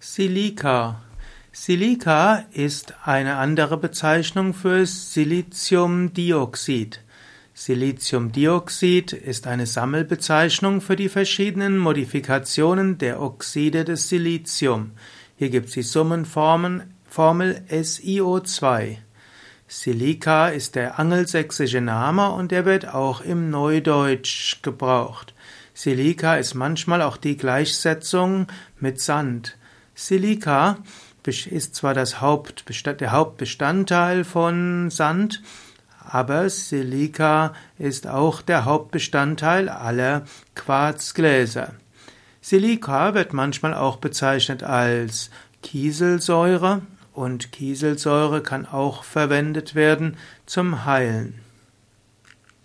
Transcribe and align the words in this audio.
Silika. 0.00 1.02
Silika 1.50 2.44
ist 2.52 2.94
eine 3.04 3.34
andere 3.34 3.76
Bezeichnung 3.76 4.54
für 4.54 4.86
Siliziumdioxid. 4.86 7.00
Siliziumdioxid 7.52 9.12
ist 9.12 9.48
eine 9.48 9.66
Sammelbezeichnung 9.66 10.82
für 10.82 10.94
die 10.94 11.08
verschiedenen 11.08 11.78
Modifikationen 11.78 12.98
der 12.98 13.20
Oxide 13.20 13.84
des 13.84 14.08
Silizium. 14.08 14.92
Hier 15.36 15.50
gibt 15.50 15.66
es 15.66 15.74
die 15.74 15.82
Summenformel 15.82 16.84
SiO2. 17.10 18.98
Silika 19.66 20.48
ist 20.48 20.76
der 20.76 21.00
angelsächsische 21.00 21.80
Name 21.80 22.30
und 22.30 22.52
er 22.52 22.64
wird 22.64 22.86
auch 22.86 23.20
im 23.20 23.50
Neudeutsch 23.50 24.62
gebraucht. 24.62 25.34
Silika 25.74 26.36
ist 26.36 26.54
manchmal 26.54 27.02
auch 27.02 27.16
die 27.16 27.36
Gleichsetzung 27.36 28.46
mit 28.78 29.00
Sand. 29.00 29.57
Silika 30.00 30.78
ist 31.26 31.74
zwar 31.74 31.92
das 31.92 32.20
Hauptbestand, 32.20 33.00
der 33.00 33.10
Hauptbestandteil 33.10 34.22
von 34.22 34.90
Sand, 34.90 35.42
aber 35.98 36.48
Silika 36.48 37.52
ist 37.80 38.06
auch 38.06 38.40
der 38.40 38.64
Hauptbestandteil 38.64 39.68
aller 39.68 40.22
Quarzgläser. 40.54 41.74
Silika 42.40 43.14
wird 43.14 43.32
manchmal 43.32 43.74
auch 43.74 43.96
bezeichnet 43.96 44.62
als 44.62 45.30
Kieselsäure 45.64 46.82
und 47.12 47.50
Kieselsäure 47.50 48.40
kann 48.40 48.66
auch 48.66 49.02
verwendet 49.02 49.74
werden 49.74 50.16
zum 50.46 50.84
Heilen. 50.84 51.40